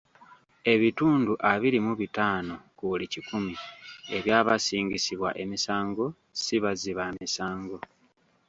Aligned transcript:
Ebitundu 0.73 1.33
abiri 1.51 1.79
mu 1.85 1.93
bitaano 2.01 2.55
ku 2.77 2.83
buli 2.89 3.05
kikumi 3.13 3.55
eby'abasingisibwa 4.17 5.29
emisango 5.43 6.05
si 6.43 6.55
bazzi 6.63 6.91
ba 6.97 7.07
misango. 7.19 7.77